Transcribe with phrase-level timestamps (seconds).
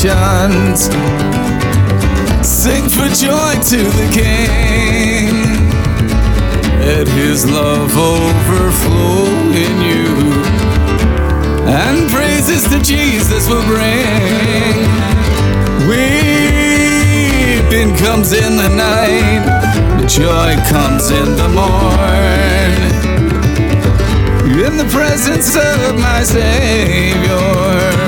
[0.00, 0.88] nations.
[2.46, 5.32] Sing for joy to the King.
[6.80, 9.26] Let his love overflow
[9.64, 10.08] in you.
[11.66, 14.88] And praises to Jesus will bring.
[15.88, 17.10] Weeping
[17.96, 22.90] comes in the night, joy comes in the morn.
[24.66, 27.99] In the presence of my Savior,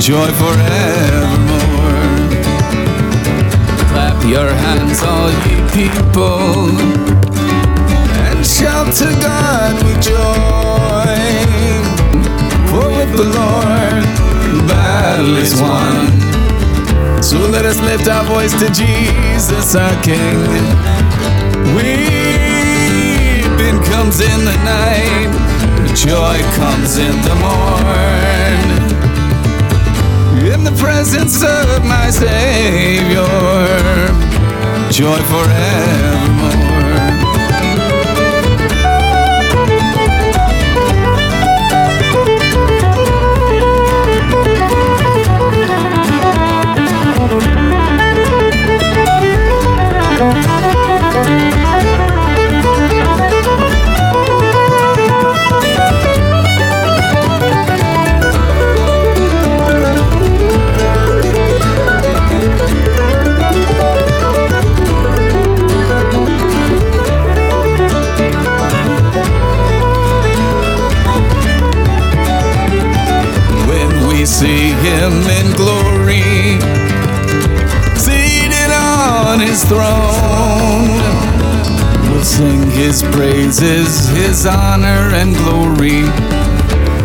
[0.00, 1.56] joy forevermore.
[3.90, 6.70] Clap your hands, all ye people,
[8.28, 11.16] and shout to God with joy.
[12.68, 14.04] For with the Lord,
[14.68, 16.12] battle is won.
[17.22, 20.38] So let us lift our voice to Jesus, our King.
[21.74, 22.68] Weeping
[23.90, 25.30] comes in the night,
[25.96, 28.75] joy comes in the morn.
[30.38, 33.26] In the presence of my Savior,
[34.90, 36.25] joy forevermore.
[74.86, 76.60] Him in glory,
[77.98, 81.00] seated on his throne.
[82.10, 86.02] We'll sing his praises, his honor and glory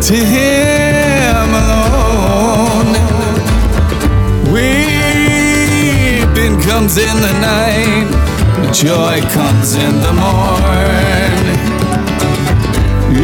[0.08, 2.90] to him alone.
[4.54, 5.40] Weeping
[6.62, 8.08] comes in the night,
[8.72, 11.12] joy comes in the morn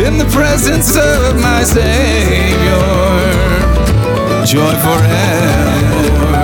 [0.04, 3.27] in the presence of my Savior,
[4.48, 6.38] joy forever.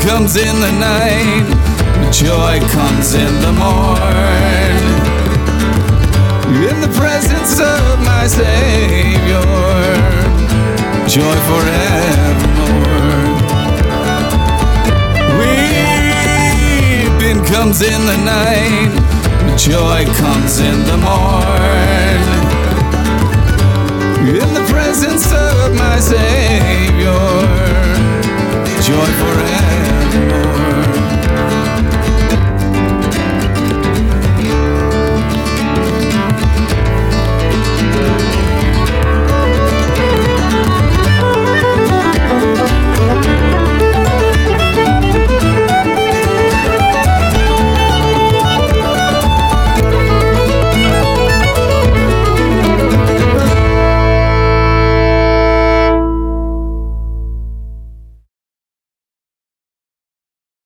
[0.00, 3.89] Comes in the night, joy comes in the morn.
[8.20, 9.40] My Savior,
[11.08, 13.08] joy forevermore.
[15.40, 18.92] Weeping comes in the night,
[19.56, 22.20] joy comes in the morn.
[24.28, 24.69] In the